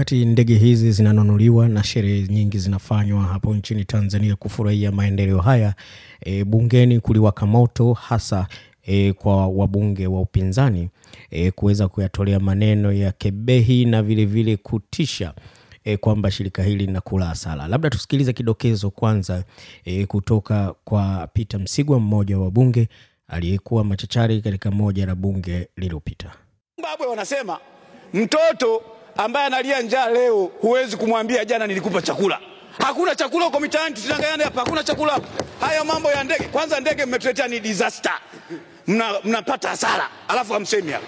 wakati 0.00 0.24
ndege 0.24 0.54
hizi 0.54 0.92
zinanunuliwa 0.92 1.68
na 1.68 1.84
sherehe 1.84 2.28
nyingi 2.28 2.58
zinafanywa 2.58 3.22
hapo 3.22 3.54
nchini 3.54 3.84
Tanzania 3.84 4.36
kufurahia 4.36 4.92
maendeleo 4.92 5.38
haya, 5.38 5.74
e, 6.20 6.44
bungeni 6.44 7.00
kuliwaka 7.00 7.46
moto 7.46 7.92
hasa 7.92 8.46
e, 8.82 9.12
kwa 9.12 9.46
wabunge 9.48 10.06
wa 10.06 10.20
upinzani 10.20 10.88
e, 11.30 11.50
kuweza 11.50 11.88
kuyatolea 11.88 12.40
maneno 12.40 12.92
ya 12.92 13.12
kebehi 13.12 13.84
na 13.84 14.02
vilevile 14.02 14.42
vile 14.44 14.56
kutisha 14.56 15.34
e, 15.84 15.96
kwamba 15.96 16.30
shirika 16.30 16.62
hili 16.62 16.86
linakula 16.86 17.26
hasara. 17.26 17.68
Labda 17.68 17.90
tusikilize 17.90 18.32
kidokezo 18.32 18.90
kwanza 18.90 19.44
e, 19.84 20.06
kutoka 20.06 20.74
kwa 20.84 21.26
Peter 21.32 21.60
Msigwa, 21.60 22.00
mmoja 22.00 22.38
wa 22.38 22.50
bunge 22.50 22.88
aliyekuwa 23.28 23.84
machachari 23.84 24.40
katika 24.42 24.70
moja 24.70 25.06
la 25.06 25.14
bunge 25.14 25.68
lililopita. 25.76 26.32
Zimbabwe 26.76 27.06
wanasema 27.06 27.58
mtoto 28.14 28.82
ambaye 29.16 29.46
analia 29.46 29.82
njaa 29.82 30.08
leo 30.10 30.44
huwezi 30.60 30.96
kumwambia 30.96 31.44
jana 31.44 31.66
nilikupa 31.66 32.02
chakula. 32.02 32.38
Hakuna 32.78 33.14
chakula 33.14 33.44
huko 33.44 33.60
mitaani, 33.60 33.94
tusidanganyane 33.94 34.44
hapa, 34.44 34.60
hakuna 34.60 34.82
chakula. 34.84 35.20
Haya 35.60 35.84
mambo 35.84 36.08
ya 36.10 36.24
ndege, 36.24 36.44
kwanza 36.44 36.80
ndege 36.80 37.06
mmetuletea 37.06 37.48
ni 37.48 37.60
disaster, 37.60 38.12
mna 38.86 39.04
mnapata 39.24 39.68
hasara 39.68 40.08
alafu 40.28 40.52
hamsemi 40.52 40.92
hapa. 40.92 41.06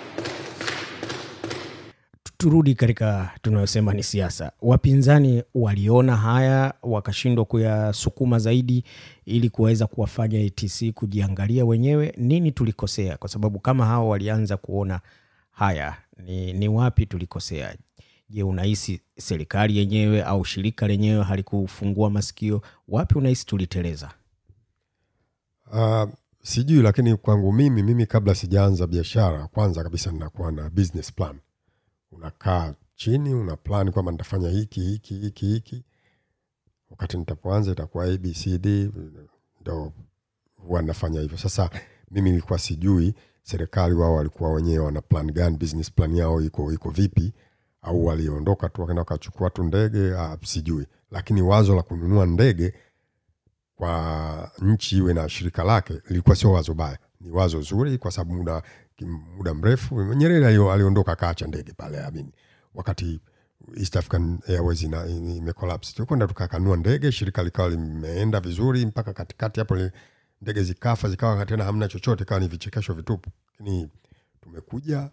Turudi 2.38 2.74
katika 2.74 3.30
tunayosema 3.42 3.92
ni 3.94 4.02
siasa. 4.02 4.52
Wapinzani 4.62 5.42
waliona 5.54 6.16
haya 6.16 6.74
wakashindwa 6.82 7.44
kuyasukuma 7.44 8.38
zaidi, 8.38 8.84
ili 9.26 9.50
kuweza 9.50 9.86
kuwafanya 9.86 10.46
ATC 10.46 10.92
kujiangalia 10.94 11.64
wenyewe 11.64 12.14
nini 12.16 12.52
tulikosea, 12.52 13.16
kwa 13.16 13.28
sababu 13.28 13.58
kama 13.58 13.86
hao 13.86 14.08
walianza 14.08 14.56
kuona 14.56 15.00
haya, 15.52 15.96
ni, 16.26 16.52
ni 16.52 16.68
wapi 16.68 17.06
tulikosea? 17.06 17.74
Je, 18.32 18.42
unahisi 18.42 19.00
serikali 19.18 19.76
yenyewe 19.78 20.22
au 20.22 20.44
shirika 20.44 20.86
lenyewe 20.88 21.24
halikufungua 21.24 22.10
masikio? 22.10 22.62
Wapi 22.88 23.18
unahisi 23.18 23.46
tuliteleza? 23.46 24.10
Uh, 25.72 26.10
sijui, 26.42 26.82
lakini 26.82 27.16
kwangu 27.16 27.52
mimi 27.52 27.82
mimi 27.82 28.06
kabla 28.06 28.34
sijaanza 28.34 28.86
biashara, 28.86 29.46
kwanza 29.46 29.82
kabisa 29.82 30.12
ninakuwa 30.12 30.52
na 30.52 30.70
business 30.70 31.12
plan. 31.12 31.38
Unakaa 32.12 32.74
chini 32.94 33.34
una 33.34 33.56
plan 33.56 33.92
kwamba 33.92 34.12
nitafanya 34.12 34.48
hiki 34.48 34.80
hiki 34.80 35.14
hiki 35.14 35.46
hiki, 35.46 35.84
wakati 36.90 37.16
nitapoanza 37.16 37.72
itakuwa 37.72 38.04
abcd, 38.04 38.66
ndo 39.60 39.92
huwa 40.56 40.82
nafanya 40.82 41.20
hivyo. 41.20 41.38
Sasa 41.38 41.70
mimi 42.10 42.30
nilikuwa 42.30 42.58
sijui 42.58 43.14
serikali 43.42 43.94
wao 43.94 44.14
walikuwa 44.14 44.52
wenyewe 44.52 44.84
wana 44.84 45.00
plan 45.00 45.32
gani, 45.32 45.56
business 45.56 45.92
plan 45.92 46.16
yao 46.16 46.40
iko 46.42 46.72
iko 46.72 46.90
vipi, 46.90 47.32
au 47.82 48.06
waliondoka 48.06 48.68
tu 48.68 48.80
wakaenda 48.80 49.00
wakachukua 49.00 49.50
tu 49.50 49.62
ndege 49.64 50.14
ah, 50.18 50.38
sijui, 50.44 50.86
lakini 51.10 51.42
wazo 51.42 51.76
la 51.76 51.82
kununua 51.82 52.26
ndege 52.26 52.74
kwa 53.76 54.50
nchi 54.58 54.96
iwe 54.96 55.14
na 55.14 55.28
shirika 55.28 55.64
lake 55.64 56.00
lilikuwa 56.08 56.36
sio 56.36 56.52
wazo 56.52 56.74
baya, 56.74 56.98
ni 57.20 57.30
wazo 57.30 57.60
zuri, 57.60 57.98
kwa 57.98 58.10
sababu 58.10 58.34
muda 58.34 58.62
muda 59.36 59.54
mrefu 59.54 60.02
Nyerere 60.14 60.46
aliondoka 60.46 61.12
akaacha 61.12 61.46
ndege 61.46 61.72
pale 61.72 62.00
amini, 62.04 62.32
wakati 62.74 63.20
East 63.76 63.96
African 63.96 64.38
Airways 64.48 64.82
imecollapse, 64.82 65.92
tulikwenda 65.94 66.26
tukakanua 66.26 66.76
ndege, 66.76 67.12
shirika 67.12 67.42
likawa 67.42 67.68
limeenda 67.68 68.40
vizuri 68.40 68.86
mpaka 68.86 69.12
katikati 69.12 69.60
hapo, 69.60 69.76
ndege 70.42 70.62
zikafa, 70.62 71.08
zikawa 71.08 71.46
tena 71.46 71.64
hamna 71.64 71.88
chochote, 71.88 72.24
kawa 72.24 72.40
ni 72.40 72.48
vichekesho 72.48 72.94
vitupu. 72.94 73.30
Lakini 73.58 73.88
tumekuja 74.40 75.10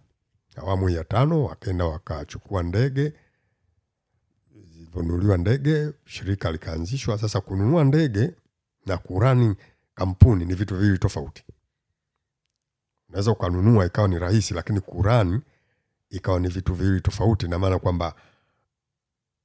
awamu 0.56 0.90
ya 0.90 1.04
tano, 1.04 1.44
wakaenda 1.44 1.86
wakachukua 1.86 2.64
ndege 2.64 3.14
zilivyonunuliwa 4.56 5.38
ndege, 5.38 5.92
shirika 6.06 6.52
likaanzishwa. 6.52 7.18
Sasa 7.18 7.42
kununua 7.42 7.84
ndege 7.84 8.34
na 8.86 8.98
kurani 8.98 9.56
kampuni 9.96 10.46
ni 10.46 10.54
vitu 10.56 10.76
viwili 10.76 10.98
tofauti. 10.98 11.44
Unaweza 13.10 13.32
ukanunua 13.32 13.86
ikawa 13.86 14.08
ni 14.08 14.20
rahisi, 14.20 14.54
lakini 14.54 14.80
kurani 14.82 15.42
ikawa 16.10 16.40
ni 16.40 16.48
vitu 16.48 16.74
viwili 16.74 17.02
tofauti, 17.02 17.48
na 17.48 17.60
maana 17.60 17.80
kwamba 17.80 18.16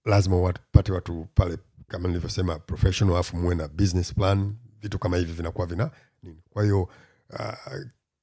lazima 0.05 0.37
wapate 0.37 0.93
watu 0.93 1.27
pale, 1.35 1.59
kama 1.89 2.09
nilivyosema 2.09 2.59
professional, 2.59 3.15
alafu 3.15 3.37
muwe 3.37 3.55
na 3.55 3.69
business 3.69 4.15
plan. 4.15 4.55
Vitu 4.83 4.99
kama 4.99 5.17
hivi 5.17 5.33
vinakuwa 5.33 5.67
vina 5.67 5.91
nini. 6.23 6.43
Kwa 6.51 6.63
hiyo 6.63 6.83
uh, 7.31 7.75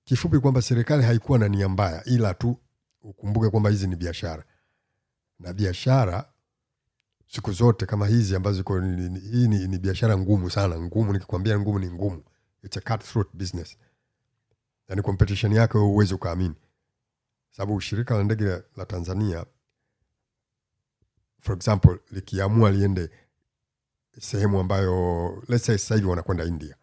kifupi 0.03 0.39
kwamba 0.39 0.61
serikali 0.61 1.03
haikuwa 1.03 1.39
na 1.39 1.47
nia 1.47 1.69
mbaya, 1.69 2.03
ila 2.05 2.33
tu 2.33 2.57
ukumbuke 3.01 3.49
kwamba 3.49 3.69
hizi 3.69 3.87
ni 3.87 3.95
biashara. 3.95 4.43
Na 5.39 5.53
biashara 5.53 6.33
siku 7.27 7.51
zote 7.51 7.85
kama 7.85 8.07
hizi 8.07 8.35
ambazo 8.35 8.57
ziko 8.57 8.79
ni- 8.79 9.09
ni- 9.09 9.19
hii 9.19 9.47
ni, 9.47 9.67
ni 9.67 9.77
biashara 9.77 10.17
ngumu 10.17 10.49
sana. 10.49 10.79
Ngumu 10.79 11.13
nikikwambia 11.13 11.59
ngumu 11.59 11.79
ni 11.79 11.91
ngumu. 11.91 12.23
It's 12.63 12.77
a 12.77 12.81
cutthroat 12.81 13.27
business. 13.33 13.77
Yani 14.87 15.01
competition 15.01 15.51
yake 15.53 15.77
huwezi 15.77 16.13
ukaamini. 16.13 16.55
Sababu 17.51 17.81
shirika 17.81 18.17
la 18.17 18.23
ndege 18.23 18.45
la, 18.45 18.63
la 18.77 18.85
tanzania 18.85 19.45
for 21.39 21.55
example 21.55 21.99
likiamua 22.11 22.71
liende 22.71 23.09
sehemu 24.19 24.59
ambayo 24.59 25.29
let's 25.47 25.65
say 25.65 25.77
sasa 25.77 25.95
hivi 25.95 26.07
wanakwenda 26.07 26.43
india. 26.45 26.75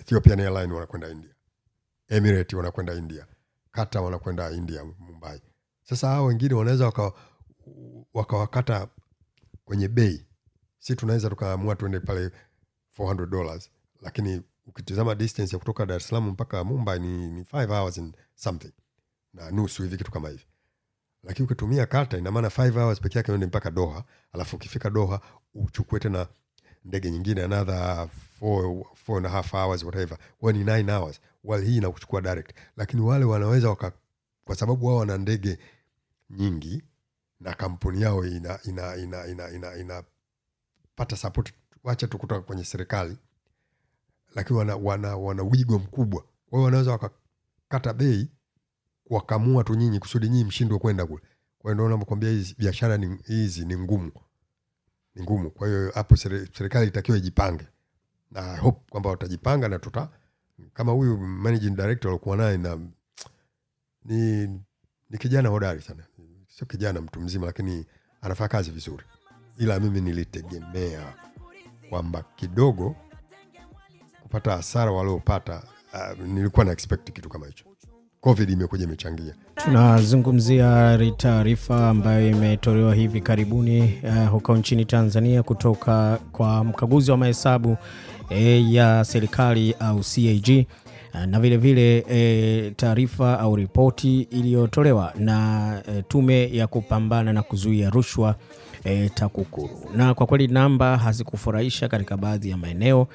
Ethiopian 0.00 0.40
airline 0.40 0.72
wanakwenda 0.74 1.08
india. 1.08 1.34
Emirate 2.08 2.56
wanakwenda 2.56 2.94
india 2.94 3.26
kata 3.72 4.00
wanakwenda 4.00 4.50
india 4.50 4.84
mumbai. 4.98 5.42
Sasa 5.82 6.08
hao 6.08 6.24
wengine 6.24 6.54
wanaweza 6.54 6.84
waka- 6.84 7.12
wakawakata 8.14 8.88
kwenye 9.64 9.88
bei. 9.88 10.26
Si 10.78 10.96
tunaweza 10.96 11.30
tukaamua 11.30 11.76
tuende 11.76 12.00
pale 12.00 12.30
400 12.98 13.26
dollars 13.26 13.70
lakini 14.00 14.42
ukitizama 14.66 15.14
distance 15.14 15.56
ya 15.56 15.58
kutoka 15.58 15.86
dar 15.86 15.96
es 15.96 16.08
salaam 16.08 16.28
mpaka 16.28 16.64
mumbai 16.64 16.98
ni, 17.00 17.30
ni 17.32 17.44
five 17.44 17.70
hours 17.70 17.98
and 17.98 18.16
something 18.34 18.72
na 19.34 19.50
nusu 19.50 19.82
hivi 19.82 19.96
kitu 19.96 20.10
kama 20.10 20.28
hivi. 20.28 20.46
Lakini 21.22 21.44
ukitumia 21.46 21.86
kata 21.86 22.18
ina 22.18 22.30
5 22.30 22.78
hours 22.82 23.00
peke 23.00 23.18
yake 23.18 23.30
uende 23.32 23.46
mpaka 23.46 23.70
doha 23.70 24.04
alafu 24.32 24.56
ukifika 24.56 24.90
doha 24.90 25.20
uchukue 25.54 26.00
tena 26.00 26.26
ndege 26.84 27.10
nyingine 27.10 27.42
another 27.42 28.08
four, 28.38 28.84
four 28.94 29.16
and 29.16 29.26
a 29.26 29.30
half 29.30 29.54
hours 29.54 29.84
whatever. 29.84 30.18
Huwa 30.40 30.52
ni 30.52 30.58
nine 30.64 30.92
hours 30.92 31.20
wale 31.44 31.66
hii 31.66 31.76
inakuchukua 31.76 32.20
direct. 32.20 32.50
Lakini 32.76 33.02
wale 33.02 33.24
wanaweza 33.24 33.68
waka 33.68 33.92
kwa 34.44 34.56
sababu 34.56 34.86
wao 34.86 34.96
wana 34.96 35.18
ndege 35.18 35.58
nyingi 36.30 36.82
na 37.40 37.54
kampuni 37.54 38.02
yao 38.02 38.26
ina 38.26 38.58
ina 38.64 38.96
ina 38.96 39.26
ina, 39.26 39.50
ina, 39.50 39.76
ina 39.76 40.02
pata 40.96 41.16
support 41.16 41.52
wacha 41.84 42.06
tu 42.06 42.18
kutoka 42.18 42.40
kwenye 42.40 42.64
serikali 42.64 43.16
lakini 44.34 44.58
wana, 44.58 44.76
wana, 44.76 45.16
wana 45.16 45.42
wigo 45.42 45.78
mkubwa. 45.78 46.22
Kwa 46.22 46.58
hiyo 46.58 46.64
wanaweza 46.64 46.90
wakakata 46.90 47.92
bei 47.92 48.30
kuwakamua 49.04 49.64
tu 49.64 49.74
nyinyi 49.74 49.98
kusudi 49.98 50.28
nyinyi 50.28 50.44
mshindwe 50.44 50.78
kwenda 50.78 51.06
kule. 51.06 51.22
Kwa 51.58 51.72
hiyo 51.72 51.84
ndio 51.86 51.98
nakwambia 51.98 52.30
hizi 52.30 52.54
biashara 52.58 52.98
hizi 53.26 53.64
ni 53.64 53.76
ngumu 53.78 54.12
ni 55.14 55.22
ngumu. 55.22 55.50
Kwa 55.50 55.68
hiyo 55.68 55.90
hapo 55.94 56.16
serikali 56.16 56.86
itakiwa 56.86 57.18
ijipange. 57.18 57.66
Na 58.30 58.56
hope 58.56 58.80
kwamba 58.90 59.10
watajipanga 59.10 59.68
na 59.68 59.78
tuta 59.78 60.08
kama 60.74 60.92
huyu 60.92 61.16
managing 61.18 61.70
director 61.70 62.10
alikuwa 62.10 62.36
naye 62.36 62.58
na 62.58 62.78
ni, 64.04 64.46
ni 65.10 65.18
kijana 65.18 65.48
hodari 65.48 65.82
sana. 65.82 66.04
Sio 66.48 66.66
kijana 66.66 67.00
mtu 67.00 67.20
mzima 67.20 67.46
lakini 67.46 67.86
anafanya 68.20 68.48
kazi 68.48 68.70
vizuri. 68.70 69.04
Ila 69.58 69.80
mimi 69.80 70.00
nilitegemea 70.00 71.14
kwamba 71.90 72.22
kidogo 72.36 72.96
kupata 74.22 74.52
hasara 74.56 74.90
waliopata 74.92 75.62
uh, 75.92 76.18
nilikuwa 76.26 76.64
na 76.64 76.72
expect 76.72 77.12
kitu 77.12 77.28
kama 77.28 77.46
hicho 77.46 77.64
covid 78.22 78.50
imekuja 78.50 78.84
imechangia 78.84 79.34
Tunazungumzia 79.64 80.98
taarifa 81.16 81.88
ambayo 81.88 82.28
imetolewa 82.30 82.94
hivi 82.94 83.20
karibuni 83.20 84.00
uh, 84.04 84.28
huko 84.28 84.56
nchini 84.56 84.84
Tanzania 84.84 85.42
kutoka 85.42 86.18
kwa 86.32 86.64
mkaguzi 86.64 87.10
wa 87.10 87.16
mahesabu 87.16 87.76
eh, 88.30 88.72
ya 88.72 89.04
serikali 89.04 89.74
au 89.80 90.00
CAG 90.00 90.66
uh, 91.14 91.20
na 91.24 91.40
vile 91.40 91.56
vile 91.56 92.04
eh, 92.10 92.72
taarifa 92.76 93.38
au 93.40 93.56
ripoti 93.56 94.20
iliyotolewa 94.20 95.12
na 95.18 95.82
e, 95.88 96.02
tume 96.08 96.56
ya 96.56 96.66
kupambana 96.66 97.32
na 97.32 97.42
kuzuia 97.42 97.90
rushwa 97.90 98.34
e, 98.84 99.08
TAKUKURU. 99.08 99.78
Na 99.96 100.14
kwa 100.14 100.26
kweli 100.26 100.48
namba 100.48 100.96
hazikufurahisha 100.96 101.88
katika 101.88 102.16
baadhi 102.16 102.50
ya 102.50 102.56
maeneo, 102.56 103.06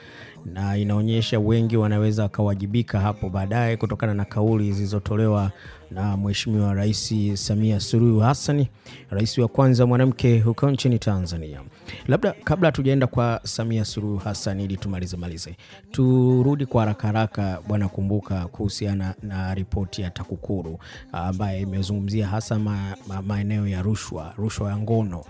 na 0.53 0.77
inaonyesha 0.77 1.39
wengi 1.39 1.77
wanaweza 1.77 2.23
wakawajibika 2.23 2.99
hapo 2.99 3.29
baadaye 3.29 3.77
kutokana 3.77 4.13
na 4.13 4.25
kauli 4.25 4.71
zilizotolewa 4.71 5.51
na 5.91 6.17
Mheshimiwa 6.17 6.73
Rais 6.73 7.13
Samia 7.47 7.79
Suluhu 7.79 8.19
Hassan, 8.19 8.65
rais 9.09 9.38
wa 9.38 9.47
kwanza 9.47 9.85
mwanamke 9.85 10.39
huko 10.39 10.71
nchini 10.71 10.99
Tanzania. 10.99 11.61
Labda 12.07 12.31
kabla 12.44 12.67
hatujaenda 12.67 13.07
kwa 13.07 13.41
Samia 13.44 13.85
Suluhu 13.85 14.17
Hassan 14.17 14.59
ili 14.59 14.77
tumalize 14.77 15.17
malize, 15.17 15.55
turudi 15.91 16.65
kwa 16.65 16.81
haraka 16.81 17.07
haraka, 17.07 17.59
Bwana 17.67 17.88
Kumbuka, 17.89 18.47
kuhusiana 18.47 19.15
na 19.23 19.53
ripoti 19.55 20.01
ya 20.01 20.09
TAKUKURU 20.09 20.79
ambaye 21.11 21.61
imezungumzia 21.61 22.27
hasa 22.27 22.59
ma, 22.59 22.95
ma, 23.07 23.21
maeneo 23.21 23.67
ya 23.67 23.81
rushwa, 23.81 24.33
rushwa 24.38 24.69
ya 24.69 24.77
ngono. 24.77 25.23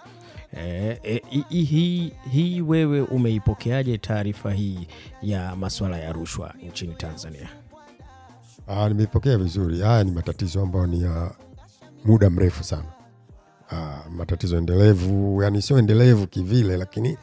Eh, 0.54 1.00
e, 1.04 1.22
hii 1.50 1.64
hi, 1.64 2.14
hi 2.32 2.62
wewe 2.62 3.02
umeipokeaje 3.02 3.98
taarifa 3.98 4.52
hii 4.54 4.88
ya 5.22 5.56
masuala 5.56 5.98
ya 6.00 6.12
rushwa 6.14 6.54
nchini 6.70 6.94
Tanzania? 6.94 7.50
Ah, 8.68 8.90
nimeipokea 8.90 9.38
vizuri. 9.38 9.80
Haya 9.82 10.04
ni 10.04 10.12
matatizo 10.12 10.62
ambayo 10.62 10.88
ni 10.88 11.02
ya 11.02 11.32
muda 12.06 12.30
mrefu 12.30 12.64
sana. 12.64 12.86
Ah, 13.72 14.10
matatizo 14.10 14.58
endelevu, 14.58 15.44
yani 15.44 15.62
sio 15.62 15.78
endelevu 15.80 16.28
kivile, 16.28 16.78
lakini 16.78 17.18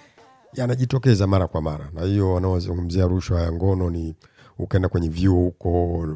yanajitokeza 0.55 1.27
mara 1.27 1.47
kwa 1.49 1.63
mara, 1.63 1.91
na 1.95 2.03
hiyo 2.03 2.33
wanaozungumzia 2.35 3.07
rushwa 3.07 3.41
ya 3.43 3.53
ngono 3.53 3.91
ni 3.91 4.15
ukaenda 4.59 4.89
kwenye 4.89 5.09
vyuo 5.09 5.37
huko, 5.45 6.07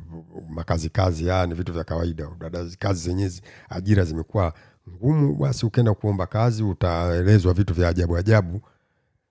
makazi 0.50 0.88
kazi, 0.90 1.28
haya 1.28 1.46
ni 1.46 1.54
vitu 1.54 1.72
vya 1.72 1.84
kawaida. 1.84 2.28
Dada, 2.38 2.64
kazi 2.78 3.00
zenyewe 3.08 3.32
ajira 3.68 4.04
zimekuwa 4.04 4.52
ngumu, 4.96 5.34
basi 5.34 5.66
ukienda 5.66 5.94
kuomba 5.94 6.26
kazi 6.26 6.62
utaelezwa 6.62 7.54
vitu 7.54 7.74
vya 7.74 7.88
ajabu 7.88 8.16
ajabu 8.16 8.60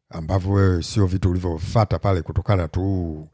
ambavyo 0.10 0.52
wewe 0.52 0.84
sio 0.84 1.06
vitu 1.06 1.30
ulivyofata 1.32 2.00
pale 2.00 2.22
kutokana 2.22 2.68
tu 2.68 3.28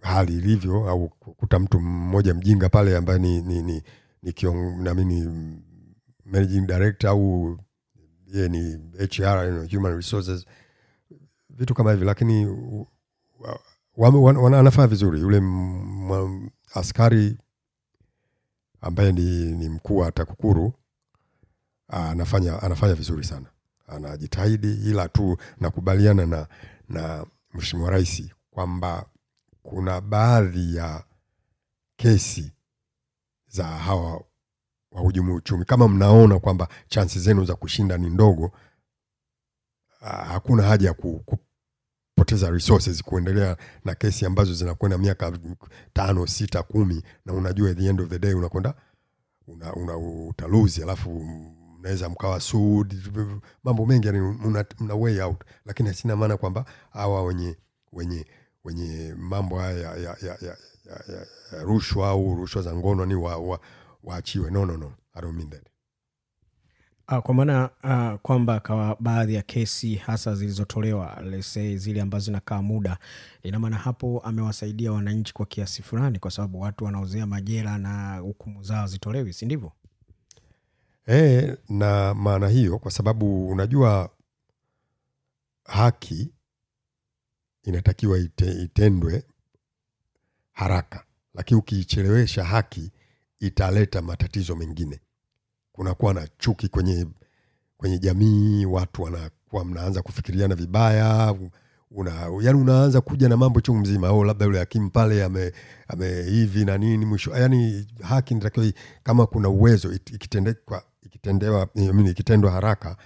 hali 0.00 0.32
ilivyo 0.36 0.88
au 0.88 1.08
kukuta 1.08 1.58
mtu 1.58 1.80
mmoja 1.80 2.34
mjinga 2.34 2.68
pale 2.68 2.96
ambaye 2.96 3.18
ni, 3.18 3.40
ni, 3.42 3.62
ni, 3.62 3.82
ni 4.22 4.32
kiong, 4.32 4.82
nami 4.82 5.04
ni 5.04 5.22
managing 6.24 6.66
director 6.66 7.10
au 7.10 7.58
ye 8.26 8.48
ni 8.48 8.60
HR, 8.98 9.44
you 9.46 9.50
know, 9.52 9.66
human 9.72 9.96
resources 9.96 10.46
vitu 11.50 11.74
kama 11.74 11.92
hivi, 11.92 12.04
lakini 12.04 12.46
wame- 13.96 14.18
wana- 14.18 14.40
wana- 14.40 14.86
vizuri. 14.86 15.20
Yule 15.20 15.40
askari 16.74 17.38
ambaye 18.80 19.12
ni, 19.12 19.52
ni 19.52 19.68
mkuu 19.68 19.96
wa 19.96 20.12
TAKUKURU 20.12 20.72
ah, 21.88 22.10
anafanya, 22.10 22.62
anafanya 22.62 22.94
vizuri 22.94 23.24
sana, 23.24 23.46
anajitahidi, 23.86 24.72
ila 24.90 25.08
tu 25.08 25.36
nakubaliana 25.60 26.26
na, 26.26 26.46
na 26.88 27.26
Mheshimiwa 27.54 27.90
Rais 27.90 28.22
kwamba 28.50 29.06
kuna 29.62 30.00
baadhi 30.00 30.76
ya 30.76 31.04
kesi 31.96 32.52
za 33.48 33.64
hawa 33.64 34.24
wahujumu 34.92 35.34
uchumi, 35.34 35.64
kama 35.64 35.88
mnaona 35.88 36.38
kwamba 36.38 36.68
chansi 36.88 37.20
zenu 37.20 37.44
za 37.44 37.54
kushinda 37.54 37.98
ni 37.98 38.10
ndogo, 38.10 38.52
ah, 40.00 40.24
hakuna 40.24 40.62
haja 40.62 40.88
ya 40.88 40.94
kupoteza 42.28 42.50
resources 42.50 43.02
kuendelea 43.02 43.56
na 43.84 43.94
kesi 43.94 44.26
ambazo 44.26 44.54
zinakwenda 44.54 44.98
miaka 44.98 45.32
tano 45.92 46.26
sita 46.26 46.62
kumi, 46.62 47.02
na 47.26 47.32
unajua 47.32 47.70
at 47.70 47.78
the 47.78 47.86
end 47.88 48.00
of 48.00 48.08
the 48.08 48.18
day 48.18 48.34
unakwenda 48.34 48.74
una, 49.46 49.74
una, 49.74 49.96
utaluzi, 49.96 50.82
alafu 50.82 51.10
mnaweza 51.78 52.08
mkawa 52.08 52.40
sued, 52.40 52.94
mambo 53.64 53.86
mengi 53.86 54.06
yani 54.06 54.20
mna, 54.20 54.64
una 54.80 54.94
way 54.94 55.20
out, 55.20 55.44
lakini 55.64 55.94
sina 55.94 56.16
maana 56.16 56.36
kwamba 56.36 56.64
hawa 56.90 57.24
wenye 57.24 57.56
wenye 57.92 58.26
wenye 58.64 59.14
mambo 59.18 59.58
haya 59.58 59.78
ya, 59.78 59.96
ya, 59.96 60.16
ya, 60.22 60.38
ya, 60.40 60.56
ya, 60.86 61.14
ya, 61.14 61.26
ya 61.52 61.62
rushwa 61.62 62.08
au 62.08 62.34
rushwa 62.34 62.62
za 62.62 62.74
ngono 62.74 63.06
ni 63.06 63.14
wa, 63.14 63.36
wa, 63.36 63.60
waachiwe. 64.04 64.50
No, 64.50 64.66
no, 64.66 64.76
no, 64.76 64.92
I 65.14 65.20
don't 65.20 65.36
mean 65.36 65.50
that. 65.50 65.62
Ah, 67.10 67.20
kwa 67.22 67.34
maana 67.34 67.70
uh, 67.84 68.20
kwamba 68.20 68.60
kwa 68.60 68.96
baadhi 69.00 69.34
ya 69.34 69.42
kesi 69.42 69.94
hasa 69.94 70.34
zilizotolewa 70.34 71.20
lese 71.22 71.76
zile 71.76 72.00
ambazo 72.00 72.24
zinakaa 72.24 72.62
muda, 72.62 72.98
ina 73.42 73.58
maana 73.58 73.76
hapo 73.76 74.20
amewasaidia 74.20 74.92
wananchi 74.92 75.34
kwa 75.34 75.46
kiasi 75.46 75.82
fulani, 75.82 76.18
kwa 76.18 76.30
sababu 76.30 76.60
watu 76.60 76.84
wanaozea 76.84 77.26
majela 77.26 77.78
na 77.78 78.18
hukumu 78.18 78.62
zao 78.62 78.86
zitolewi, 78.86 79.32
si 79.32 79.44
ndivyo? 79.46 79.72
E, 81.08 81.56
na 81.68 82.14
maana 82.14 82.48
hiyo 82.48 82.78
kwa 82.78 82.90
sababu 82.90 83.48
unajua 83.50 84.10
haki 85.64 86.30
inatakiwa 87.62 88.18
ite, 88.18 88.52
itendwe 88.62 89.22
haraka, 90.52 91.04
lakini 91.34 91.60
ukiichelewesha 91.60 92.44
haki 92.44 92.92
italeta 93.40 94.02
matatizo 94.02 94.56
mengine. 94.56 95.00
Kunakuwa 95.78 96.14
na 96.14 96.28
chuki 96.38 96.68
kwenye 96.68 97.06
kwenye 97.76 97.98
jamii, 97.98 98.64
watu 98.66 99.02
wanakuwa 99.02 99.64
mnaanza 99.64 100.02
kufikiriana 100.02 100.54
vibaya 100.54 101.34
una, 101.90 102.12
yani 102.42 102.60
unaanza 102.60 103.00
kuja 103.00 103.28
na 103.28 103.36
mambo 103.36 103.60
chungu 103.60 103.80
mzima, 103.80 104.08
au 104.08 104.24
labda 104.24 104.44
yule 104.46 104.58
hakimu 104.58 104.90
pale 104.90 105.24
ame, 105.24 105.52
ame 105.88 106.22
hivi 106.22 106.64
na 106.64 106.78
nini 106.78 107.04
mwisho. 107.06 107.36
Yani 107.36 107.86
haki 108.02 108.34
nitakiwa 108.34 108.72
kama 109.02 109.26
kuna 109.26 109.48
uwezo 109.48 109.92
ikitendewa 109.92 111.68
I 111.76 112.10
ikitendwa 112.10 112.50
haraka 112.50 112.96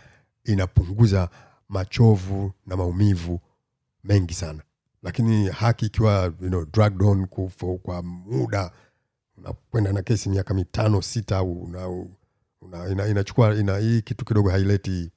inapunguza 0.45 1.29
machovu 1.69 2.53
na 2.67 2.77
maumivu 2.77 3.41
mengi 4.05 4.35
sana, 4.35 4.63
lakini 5.03 5.49
haki 5.49 5.87
ikiwa 5.87 6.23
you 6.41 6.49
know, 6.49 6.65
dragged 6.65 7.27
kwa 7.83 8.03
muda 8.03 8.71
unakwenda 9.39 9.93
na 9.93 10.03
kesi 10.03 10.29
miaka 10.29 10.55
mitano 10.55 11.03
sita 11.03 11.43
una, 11.43 11.89
una, 12.63 12.89
ina, 12.89 13.07
inachukua 13.07 13.55
ina, 13.55 13.79
hii 13.79 14.03
kitu 14.03 14.25
kidogo 14.25 14.51
haileti 14.51 15.11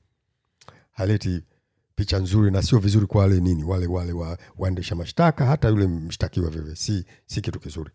haileti 0.91 1.43
picha 1.95 2.19
nzuri 2.19 2.51
na 2.51 2.61
sio 2.61 2.79
vizuri 2.79 3.05
kwa 3.05 3.21
wale 3.21 3.39
nini 3.39 3.63
wale 3.63 3.87
wale 3.87 4.11
wa, 4.11 4.37
waendesha 4.57 4.95
mashtaka 4.95 5.45
hata 5.45 5.67
yule 5.69 5.87
mshtakiwa 5.87 6.49
vile 6.49 6.75
si, 6.75 7.05
si 7.25 7.41
kitu 7.41 7.59
kizuri. 7.59 7.91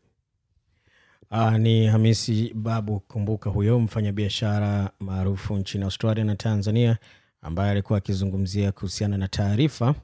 Aa, 1.31 1.59
ni 1.59 1.87
Hamisi 1.87 2.53
Babu 2.55 3.01
Kumbuka, 3.01 3.51
huyo 3.51 3.81
mfanyabiashara 3.81 4.91
maarufu 5.01 5.57
nchini 5.57 5.85
Australia 5.85 6.25
na 6.25 6.37
Tanzania, 6.37 6.99
ambaye 7.43 7.71
alikuwa 7.71 7.99
akizungumzia 7.99 8.73
kuhusiana 8.73 9.17
na 9.17 9.29
taarifa 9.29 9.95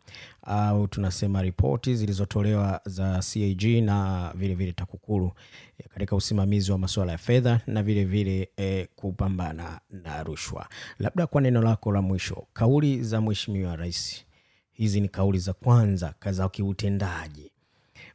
au 0.42 0.88
tunasema 0.88 1.42
ripoti 1.42 1.94
zilizotolewa 1.96 2.80
za 2.86 3.22
CAG 3.32 3.62
na 3.64 4.30
vilevile 4.34 4.54
vile 4.54 4.72
TAKUKURU 4.72 5.32
eh, 5.78 5.86
katika 5.88 6.16
usimamizi 6.16 6.72
wa 6.72 6.78
masuala 6.78 7.12
ya 7.12 7.18
fedha 7.18 7.60
na 7.66 7.82
vilevile 7.82 8.50
vile, 8.56 8.78
e, 8.80 8.88
kupambana 8.96 9.80
na 9.90 10.22
rushwa. 10.22 10.68
Labda 10.98 11.26
kwa 11.26 11.40
neno 11.40 11.62
lako 11.62 11.92
la 11.92 12.02
mwisho, 12.02 12.46
kauli 12.52 13.02
za 13.02 13.20
Mheshimiwa 13.20 13.76
Rais, 13.76 14.24
hizi 14.72 15.00
ni 15.00 15.08
kauli 15.08 15.38
za 15.38 15.52
kwanza 15.52 16.14
za 16.30 16.48
kiutendaji 16.48 17.50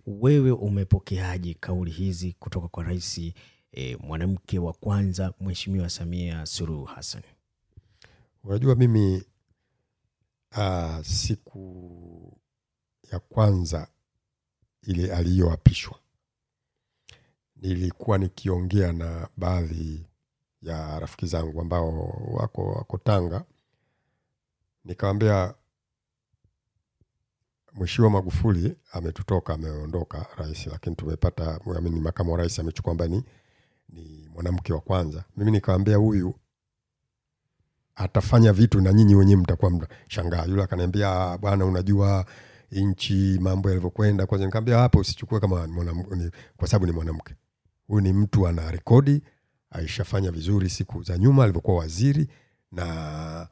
wewe 0.07 0.51
umepokeaje 0.51 1.53
kauli 1.59 1.91
hizi 1.91 2.35
kutoka 2.39 2.68
kwa 2.68 2.83
rais 2.83 3.21
e, 3.73 3.95
mwanamke 4.00 4.59
wa 4.59 4.73
kwanza 4.73 5.33
Mheshimiwa 5.42 5.90
Samia 5.90 6.45
Suluhu 6.45 6.85
Hassan? 6.85 7.21
Unajua 8.44 8.76
mimi 8.76 9.24
uh, 10.57 11.02
siku 11.06 12.38
ya 13.12 13.19
kwanza 13.19 13.88
ile 14.83 15.14
aliyoapishwa 15.16 16.00
nilikuwa 17.62 18.18
nikiongea 18.18 18.94
na 18.94 19.28
baadhi 19.38 20.06
ya 20.62 21.00
rafiki 21.00 21.26
zangu 21.26 21.62
ambao 21.62 21.90
wako 22.33 22.71
wako 22.71 22.98
Tanga, 22.98 23.45
nikawambia 24.86 25.54
Mheshimiwa 27.74 28.12
Magufuli 28.12 28.76
ametutoka, 28.92 29.54
ameondoka 29.54 30.26
rais, 30.38 30.68
lakini 30.68 30.95
tumepata 30.95 31.60
makamu 32.02 32.31
wa 32.31 32.38
rais 32.38 32.60
amechukua 32.60 32.92
ambaye 32.92 33.12
ni, 33.12 33.24
ni 33.90 34.30
mwanamke 34.33 34.74
wa 34.74 34.81
kwanza. 34.81 35.24
Mimi 35.38 35.52
nikawambia 35.52 35.98
huyu 35.98 36.36
atafanya 37.95 38.54
vitu 38.54 38.81
na 38.81 38.94
nyinyi 38.94 39.16
wenyewe 39.16 39.42
mtakuwa 39.42 39.71
mnashangaa. 39.71 40.45
Yule 40.45 40.64
akaniambia 40.64 41.10
"Ah, 41.12 41.38
bwana, 41.38 41.66
unajua 41.66 42.26
nchi 42.71 43.38
mambo 43.42 43.69
yalivyokwenda. 43.69 44.26
Kwanza 44.26 44.45
nikaambia 44.45 44.78
hapo 44.78 45.00
usichukue 45.00 45.40
kama 45.40 45.68
ni 45.68 46.31
kwa 46.57 46.68
sababu 46.68 46.86
ni 46.86 46.92
mwanamke. 46.92 47.36
Huyu 47.88 48.02
ni 48.02 48.14
mtu 48.14 48.48
ana 48.48 48.71
rekodi, 48.71 49.21
aishafanya 49.69 50.31
vizuri 50.31 50.69
siku 50.69 51.04
za 51.04 51.18
nyuma 51.18 51.44
alivyokuwa 51.44 51.78
waziri, 51.78 52.28
na 52.71 53.48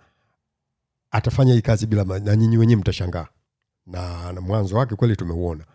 atafanya 1.12 1.54
hii 1.54 1.62
kazi 1.62 1.88
bila 1.88 2.04
na 2.20 2.36
nyinyi 2.36 2.58
wenyewe 2.58 2.82
mtashangaa. 2.82 3.28
Na, 3.86 4.34
na 4.34 4.42
mwanzo 4.42 4.76
wake 4.78 4.96
kweli 4.96 5.16
tumeuona, 5.16 5.66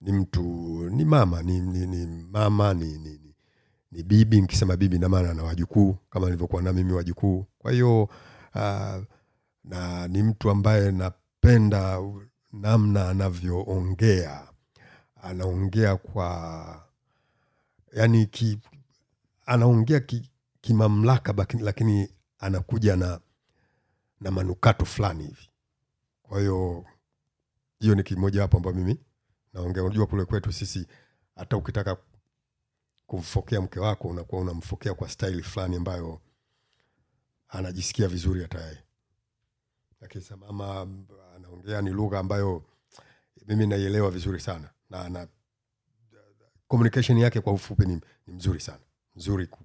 ni 0.00 0.12
mtu 0.12 0.42
ni 0.90 1.04
mama 1.04 1.42
ni, 1.42 1.60
ni, 1.60 1.86
ni 1.86 2.06
mama 2.30 2.74
ni, 2.74 2.98
ni, 2.98 3.20
ni, 3.92 4.02
bibi 4.02 4.40
nkisema 4.40 4.76
bibi 4.76 4.98
na 4.98 5.08
maana 5.08 5.34
na 5.34 5.42
wajukuu 5.42 5.92
kama 6.10 6.26
nilivyokuwa 6.26 6.62
na 6.62 6.72
mimi 6.72 6.92
wajukuu. 6.92 7.46
Kwa 7.58 7.72
hiyo 7.72 8.02
uh, 8.54 9.02
na 9.64 10.08
ni 10.08 10.22
mtu 10.22 10.50
ambaye 10.50 10.92
napenda 10.92 12.00
namna 12.52 13.08
anavyoongea. 13.08 14.48
Anaongea 15.22 15.96
kwa 15.96 16.86
yani 17.92 18.26
ki, 18.26 18.58
anaongea 19.46 20.00
kimamlaka 20.60 21.44
ki 21.44 21.56
lakini 21.58 22.08
anakuja 22.38 22.96
na 22.96 23.20
na 24.20 24.30
manukato 24.30 24.84
fulani 24.84 25.24
hivi. 25.24 25.50
Kwa 26.22 26.40
hiyo 26.40 26.84
hiyo 27.80 27.94
ni 27.94 28.02
kimoja 28.02 28.42
hapo 28.42 28.56
ambayo 28.56 28.76
mimi 28.76 29.00
naongea. 29.52 29.82
Unajua 29.84 30.06
kule 30.06 30.24
kwetu 30.24 30.52
sisi 30.52 30.86
hata 31.36 31.56
ukitaka 31.56 31.96
kumfokea 33.06 33.60
mke 33.60 33.80
wako 33.80 34.08
unakuwa 34.08 34.42
unamfokea 34.42 34.94
kwa 34.94 35.08
staili 35.08 35.42
fulani 35.42 35.76
ambayo 35.76 36.20
anajisikia 37.48 38.08
vizuri 38.08 38.42
hata 38.42 38.60
yeye. 38.64 38.78
Lakini 40.00 40.24
mama 40.40 40.86
anaongea 41.36 41.82
ni 41.82 41.90
lugha 41.90 42.18
ambayo 42.18 42.62
mimi 43.46 43.66
naielewa 43.66 44.10
vizuri 44.10 44.40
sana. 44.40 44.70
Na 44.90 45.08
na 45.08 45.28
communication 46.68 47.18
yake 47.18 47.40
kwa 47.40 47.52
ufupi 47.52 47.86
ni, 47.86 48.00
ni 48.26 48.34
mzuri 48.34 48.60
sana. 48.60 48.80
Mzuri 49.16 49.46
ku, 49.46 49.64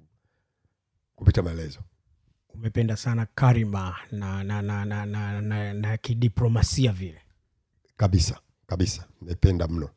kupita 1.16 1.42
maelezo. 1.42 1.80
Umependa 2.50 2.98
sana 2.98 3.26
karima 3.26 3.96
na, 4.12 4.44
na, 4.44 4.62
na, 4.62 4.86
na, 4.86 5.06
na, 5.06 5.42
na, 5.42 5.74
na 5.74 5.98
kidiplomasia 5.98 6.92
vile? 6.92 7.22
Kabisa 7.98 8.40
kabisa. 8.68 9.08
Nimependa 9.22 9.68
mno. 9.68 9.90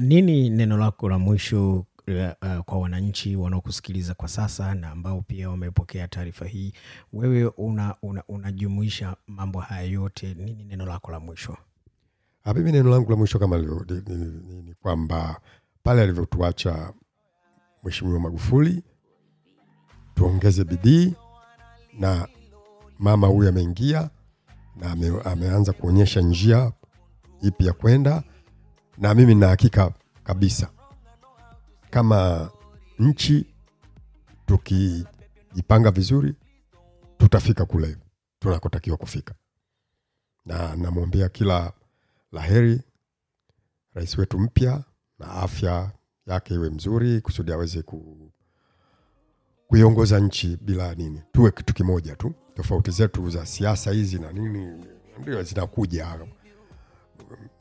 Nini 0.00 0.50
neno 0.50 0.76
lako 0.76 1.08
la 1.08 1.18
mwisho 1.18 1.86
uh, 2.08 2.14
uh, 2.42 2.58
kwa 2.64 2.78
wananchi 2.78 3.36
wanaokusikiliza 3.36 4.14
kwa 4.14 4.28
sasa 4.28 4.74
na 4.74 4.90
ambao 4.90 5.22
pia 5.22 5.50
wamepokea 5.50 6.08
taarifa 6.08 6.44
hii 6.46 6.72
wewe 7.12 7.46
unajumuisha 8.28 9.06
una, 9.06 9.16
una 9.28 9.36
mambo 9.36 9.60
haya 9.60 9.82
yote 9.82 10.34
nini 10.34 10.64
neno 10.64 10.86
lako 10.86 11.10
la 11.10 11.20
mwisho? 11.20 11.56
Ah, 12.44 12.54
mimi 12.54 12.72
neno 12.72 12.90
langu 12.90 13.10
la 13.10 13.16
mwisho 13.16 13.38
kama 13.38 13.58
ni, 13.58 14.74
kwamba 14.82 15.40
pale 15.82 16.02
alivyotuacha 16.02 16.92
mheshimiwa 17.84 18.20
magufuli 18.20 18.82
tuongeze 20.14 20.64
bidii 20.64 21.14
na 21.98 22.28
mama 22.98 23.26
huyu 23.26 23.48
ameingia 23.48 24.10
na 24.76 24.90
ame, 24.90 25.12
ameanza 25.24 25.72
kuonyesha 25.72 26.20
njia 26.20 26.72
ipi 27.42 27.66
ya 27.66 27.72
kwenda 27.72 28.22
na 28.98 29.14
mimi 29.14 29.34
nina 29.34 29.48
hakika 29.48 29.92
kabisa 30.24 30.70
kama 31.94 32.50
nchi 32.98 33.54
tukijipanga 34.46 35.90
vizuri 35.90 36.34
tutafika 37.18 37.64
kule 37.66 37.96
tunakotakiwa 38.38 38.96
kufika. 38.96 39.34
Na 40.46 40.76
namwombea 40.76 41.28
kila 41.28 41.72
la 42.32 42.40
heri 42.42 42.80
rais 43.94 44.18
wetu 44.18 44.38
mpya 44.38 44.84
na 45.18 45.26
afya 45.30 45.92
yake 46.26 46.54
iwe 46.54 46.70
mzuri 46.70 47.20
kusudi 47.20 47.52
aweze 47.52 47.82
ku, 47.82 48.30
kuiongoza 49.68 50.20
nchi 50.20 50.56
bila 50.60 50.94
nini. 50.94 51.22
Tuwe 51.32 51.50
kitu 51.50 51.74
kimoja 51.74 52.16
tu 52.16 52.34
tofauti 52.54 52.90
zetu 52.90 53.30
za 53.30 53.46
siasa 53.46 53.90
hizi 53.92 54.18
na 54.18 54.32
nini 54.32 54.84
ndio 55.18 55.42
zinakuja. 55.42 56.18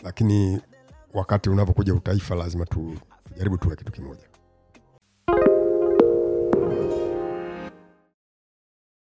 Lakini 0.04 0.62
wakati 1.14 1.50
unavyokuja 1.50 1.94
utaifa 1.94 2.36
lazima 2.36 2.66
tu- 2.66 3.00
tujaribu 3.24 3.58
tuwe 3.58 3.76
kitu 3.76 3.92
kimoja 3.92 4.28